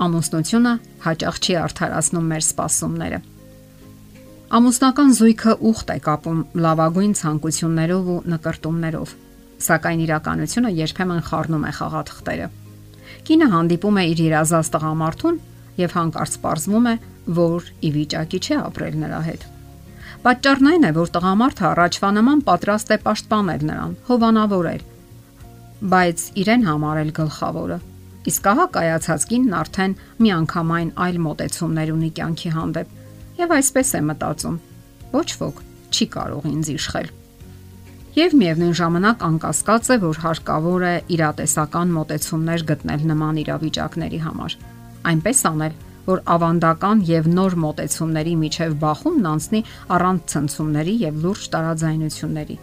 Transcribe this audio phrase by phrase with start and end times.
[0.00, 0.70] Ամուսնությունը
[1.04, 3.16] հաճախ չի արդարացնում մեր սպասումները։
[4.56, 9.12] Ամուսնական զույգը ուխտ է կապում լավագույն ցանկություններով ու նկարտումներով,
[9.66, 12.48] սակայն իրականությունը երբեմն խառնում է խաղաթղթերը։
[13.28, 15.38] Կինը հանդիպում է իր երազած տղամարդուն
[15.84, 16.94] եւ հանկարծ պարզվում է,
[17.40, 19.46] որ ի վիճակի չէ ապրել նրա հետ։
[20.24, 24.82] Պատճառն այն է, որ տղամարդը առաջվա նման պատրաստ է պաշտպանել նրան, հովանավորել,
[25.92, 27.80] բայց իրեն համարել գլխավորը
[28.30, 34.58] Իսկ ահա կայացած կինն արդեն միանգամայն այլ մտեցումներ ունի կյանքի հանդեպ եւ այսպես է մտածում.
[35.10, 35.56] ոչ ոք
[35.90, 37.08] չի կարող ինձ իշխել։
[38.20, 44.56] Եվ միևնույն ժամանակ անկասկած է, որ հարկավոր է իրատեսական մտեցումներ գտնել նման իրավիճակների համար։
[45.10, 45.74] Այնպես անել,
[46.10, 49.60] որ ավանդական եւ նոր մտեցումների միջև բախումն անցնի
[49.96, 52.56] առանց ցնցումների եւ լուրջ տարաձայնությունների,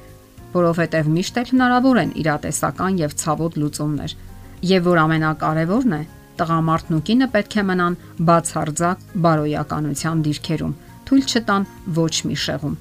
[0.58, 4.18] որովհետեւ միշտ էլ հնարավոր են իրատեսական եւ ցավոտ լուծումներ
[4.66, 6.00] Եվ որ ամենակարևորն է,
[6.38, 10.72] տղամարդն ու կինը պետք է մնան բացարձակ բարոյականության դիրքերում,
[11.06, 12.78] թույլ չտան ոչ մի շեղում։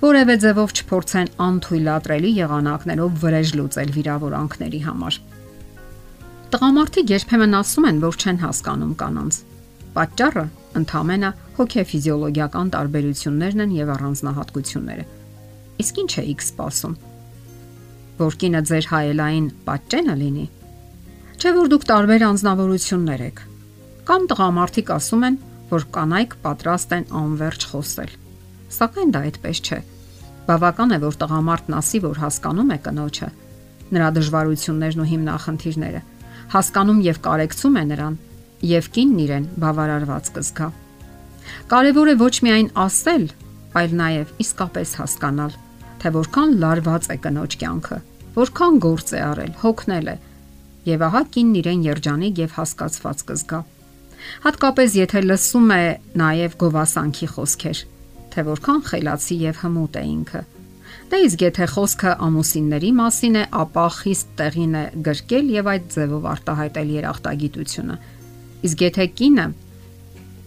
[0.00, 5.18] Որևէ ձևով չփորձեն անթույլատրելի եղանակներով վրեժ լուծել վիրավորանքների համար։
[6.50, 9.40] Տղամարդիկ երբեմն ասում են, որ չեն հասկանում կանանց։
[9.90, 10.46] Պատճառը
[10.80, 15.04] ընդհանրապես հոգեֆիզիոլոգիական տարբերություններն են եւ առանձնահատկությունները։
[15.84, 16.96] Իսկ ինչ էիք սպասում։
[18.20, 20.46] Որ կինը ձեր հայելային պատճենը լինի
[21.40, 23.38] Չէ որ դուք տարբեր անznավորություններ եք։
[24.04, 25.38] Կամ տղամարդիկ ասում են,
[25.70, 28.12] որ կանայք պատրաստ են անverջ խոսել։
[28.76, 29.78] Սակայն դա այդպես չէ։
[30.50, 33.30] Բավական է, որ տղամարդն ասի, որ հասկանում է կնոջը,
[33.96, 36.02] նրա դժվարություններն ու հիմնախնդիրները,
[36.60, 38.20] հասկանում եւ կարեկցում է նրան,
[38.76, 40.68] եւ կինն իրեն բավարարված կզգա։
[41.72, 43.30] Կարևոր է ոչ միայն ասել,
[43.80, 45.60] այլ նաեւ իսկապես հասկանալ,
[46.04, 47.98] թե որքան լարված է կնոջ կյանքը,
[48.36, 50.20] որքան գործ է արել, հոգնել է,
[50.88, 53.60] Եվ ահա կինն իրեն երջանիկ եւ հասկացված կզգա։
[54.44, 55.82] Հատկապես եթե լսում է
[56.20, 57.82] նաեւ գովասանքի խոսքեր,
[58.32, 60.42] թե որքան խելացի եւ հմուտ է ինքը։
[61.10, 66.28] Դե իսկ եթե խոսքը ամուսինների մասին է, ապա խիստ տեղին է գրկել եւ այդ ձևով
[66.30, 67.96] արտահայտել երախտագիտությունը։
[68.68, 69.46] Իսկ եթե կինը,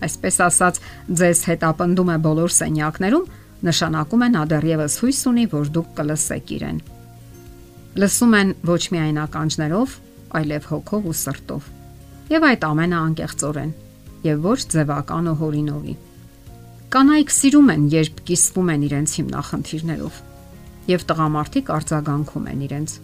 [0.08, 0.80] այսպես ասած,
[1.20, 3.28] ձեզ հետ ապնդում է բոլոր սենյակներում,
[3.68, 6.80] նշանակում է նա դեռևս հույս ունի, որ դուք կլսեք իրեն։
[8.04, 9.98] Լսում են ոչ միայն ականջներով,
[10.40, 11.70] այլև հոգով ու սրտով։
[12.34, 13.74] Եվ այդ ամենը անկեղծորեն
[14.24, 15.96] եւ ոչ ձևական ու հորինովի։
[16.94, 20.22] Կանայք սիրում են, երբ կիսվում են իրենց հիմնախնդիրներով
[20.94, 22.96] եւ տղամարդիկ արձագանքում են իրենց։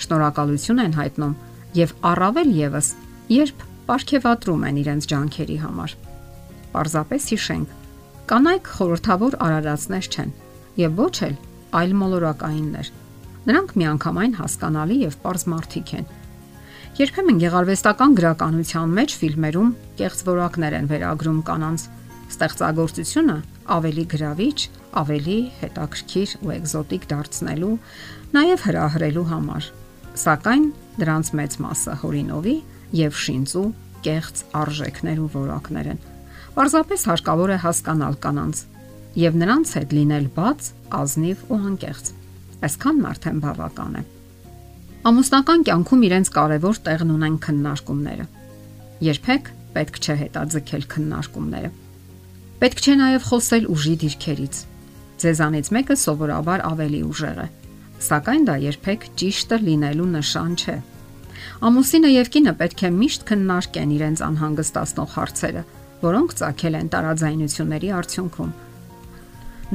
[0.00, 1.34] Շնորհակալություն են հայտնում
[1.80, 2.88] եւ առավել եւս,
[3.30, 5.92] երբ ապարքեվատրում են իրենց ջանքերի համար։
[6.70, 7.70] Պարզապես հիշենք,
[8.30, 10.30] կանայք խորթավոր արարածներ չեն
[10.78, 11.34] եւ ոչ էլ
[11.80, 12.90] այլ մոլորակայիններ։
[13.50, 16.06] Նրանք միանգամայն հասկանալի եւ པարզ մարդիկ են,
[16.98, 19.68] Երբեմն գեղարվեստական գրականության մեջ ֆիլմերում
[20.00, 21.84] կեղծ որակներ են վերագրում կանանց
[22.34, 23.36] ստեղծագործությունը
[23.76, 24.58] ավելի գրավիչ,
[24.98, 27.72] ավելի հետաքրքիր ու էկզոտիկ դարձնելու,
[28.34, 29.70] նաև հրահրելու համար։
[30.24, 30.66] Սակայն
[30.98, 32.56] դրանց մեծ մասը հորինովի
[33.00, 33.66] եւ շինծու
[34.10, 36.06] կեղծ արժեքներ ու որակներ են։
[36.58, 38.64] Պարզապես հարկավոր է հասկանալ կանանց
[39.30, 42.16] եւ նրանց հետ լինել բաց, ազնիվ ու անկեղծ։
[42.66, 44.08] Այսքանն արդեն բավական է։
[45.00, 48.24] Ամուսնական կյանքում իրենց կարևոր տեղն ունեն քննարկումները։
[49.06, 51.70] Երբեք պետք չէ հետաձգել քննարկումները։
[52.60, 54.58] Պետք չէ նաև խոսել ուժի դիրքերից։
[55.24, 57.46] Ձեզանից մեկը սովորաբար ավելի ուժեղ է,
[58.10, 60.76] սակայն դա երբեք ճիշտը լինելու նշան չէ։
[61.70, 65.64] Ամուսինը եւ կինը պետք է միշտ քննարկեն իրենց անհանգստացնող հարցերը,
[66.04, 68.52] որոնք ցակել են տարաձայնությունների արդյունքում։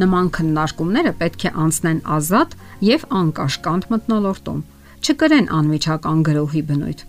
[0.06, 2.58] Նման քննարկումները պետք է անցնեն ազատ
[2.94, 4.64] եւ անկաշկանդ մտնոլորտում
[5.04, 7.02] չկրեն անմիջական գրոհի բնույթ։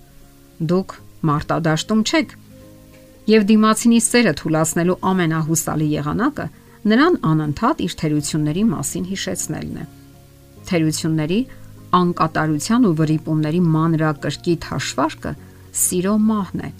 [0.70, 0.94] Դուք
[1.30, 2.34] մարտադաշտում չեք։
[3.26, 6.46] Եվ դիմացինի սերը թուլացնելու ամենահուսալի եղանակը
[6.86, 9.86] նրան անընդհատ իր թերությունների մասին հիշեցնելն է։
[10.70, 11.40] Թերությունների
[11.96, 15.32] անկատարության ու վրիպումների մանրակրկիտ հաշվարկը
[15.82, 16.70] սիրո մահն է։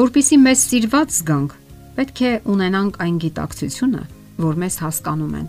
[0.00, 1.54] Որpիսի մեզ սիրված զգանք,
[2.00, 4.02] պետք է ունենանք այն գիտակցությունը,
[4.40, 5.48] որ մեզ հասկանում են։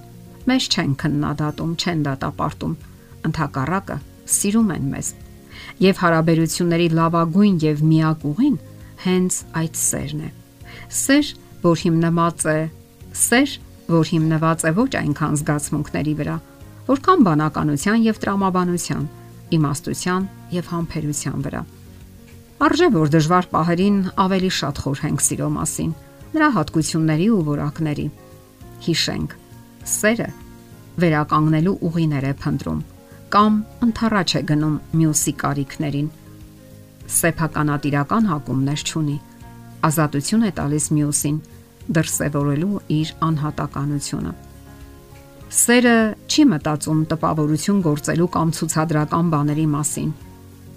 [0.51, 2.79] Մեզ չեն քննադատում, չեն դատապարտում։
[3.31, 3.97] Ընթակառակը
[4.35, 5.09] սիրում են մեզ։
[5.81, 8.57] Եվ հարաբերությունների լավագույն եւ միակ ուղին
[9.01, 10.29] հենց այդ սերն է։
[11.01, 11.31] Սեր,
[11.61, 12.59] որ հիմնված է,
[13.21, 13.55] սեր,
[13.91, 16.35] որ հիմնված է ոչ այնքան զգացմունքների վրա,
[16.91, 19.03] որքան բանականության եւ տրամաբանության,
[19.57, 21.61] իմաստության եւ համբերության վրա։
[22.61, 25.91] Արժե որ դժվար պահերին ավելի շատ խորհենք սիրո մասին,
[26.35, 28.07] նրա հատկությունների ու որակների։
[28.85, 29.35] Հիշենք,
[29.97, 30.29] սերը
[31.01, 32.81] վերականգնելու ուղիներ է փնտրում
[33.31, 36.07] կամ ընթառաջ է գնում մյուսի կարիքներին։
[37.15, 39.17] Սեփականատիրական հակումներ չունի։
[39.87, 41.37] ազատություն է տալիս մյուսին,
[41.95, 44.33] դրսևորելու իր անհատականությունը։
[45.61, 45.95] Սերը
[46.31, 50.11] չի մտածում տպավորություն գործելու կամ ցուցադրական բաների մասին։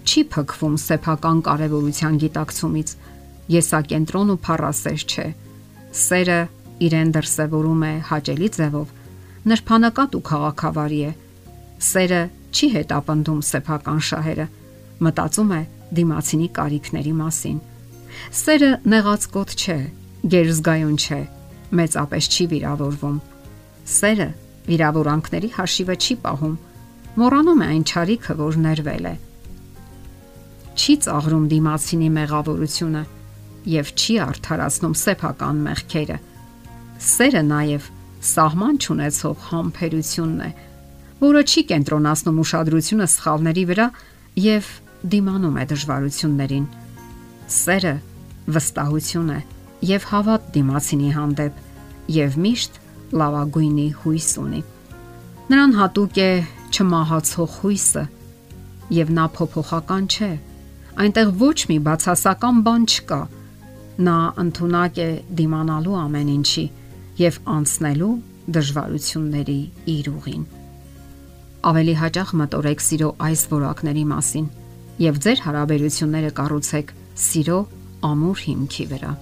[0.05, 2.95] Չի փքվում սեփական կարևորության գիտակցումից։
[3.55, 5.27] Եսակենտրոն ու փառասեր չէ։
[6.05, 6.39] Սերը
[6.87, 8.87] իրեն դրսևորում է հաճելի ձևով,
[9.51, 11.11] նրբանակատ ու քաղաքավարի է։
[11.85, 12.21] Սերը
[12.55, 14.45] չի հետապնդում սեփական շահերը,
[15.05, 15.61] մտածում է
[15.99, 17.57] դիմացինի կարիքների մասին։
[18.39, 19.77] Սերը նեղացկոտ չէ,
[20.33, 21.21] գերզգայուն չէ,
[21.79, 23.17] մեծապես չի վիրավորվում։
[23.95, 24.29] Սերը
[24.69, 26.55] վիրավորանքների հաշիվը չի պահում։
[27.15, 29.15] Մոռանում է այն ճարիքը, որ ներվել է։
[30.75, 33.03] Չի ծաղրում դիմացինի մեղավորությունը
[33.75, 36.17] եւ չի արդարացնում սեփական մեղքերը։
[37.05, 37.87] Սերը նաեւ
[38.25, 40.49] սահման չունեցող համբերությունն է,
[41.21, 43.87] որը չի կենտրոնացնում ուշադրությունը սխալների վրա
[44.45, 44.71] եւ
[45.15, 46.65] դիմանում է դժվարություններին։
[47.55, 47.93] Սերը
[48.55, 49.39] վստահություն է
[49.85, 51.61] եւ հավատ դիմացինի հանդեպ
[52.15, 52.79] եւ միշտ
[53.21, 54.61] լավագույնի հույս ունի։
[55.45, 56.29] Նրան հատուկ է
[56.75, 58.03] չմահացող հույսը
[58.97, 60.31] եւ նա փոփոխական չէ։
[61.05, 63.21] Այնտեղ ոչ մի բացասական բան չկա։
[64.05, 65.09] Նա ընդունակ է
[65.39, 66.65] դիմանալու ամեն ինչի
[67.21, 68.13] եւ անցնելու
[68.57, 69.59] դժվարությունների
[69.95, 70.45] իր ուղին։
[71.65, 74.49] Ավելի հաճախ մտորեք սիրո այս որակների մասին
[75.01, 76.91] եւ ձեր հարաբերությունները կառուցեք
[77.25, 77.57] սիրո
[78.05, 79.13] ամուր հիմքի վրա։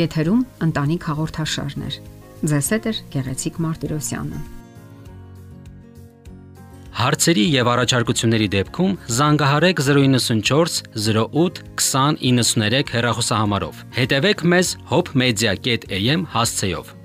[0.00, 1.96] Եթերում ընտանիք հաղորդաշարներ։
[2.50, 4.42] Ձեզ հետ է Գեղեցիկ Մարտիրոսյանը։
[7.00, 16.99] Հարցերի եւ առաջարկությունների դեպքում զանգահարեք 094 08 2093 հեռախոսահամարով։ Հետևեք մեզ hopmedia.am հասցեով։